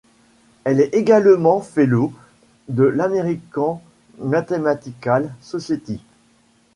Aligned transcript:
Elle 0.63 0.81
est 0.81 0.95
également 0.95 1.61
fellow 1.61 2.11
de 2.69 2.81
l'American 2.85 3.83
Mathematical 4.17 5.31
Society. 5.41 6.01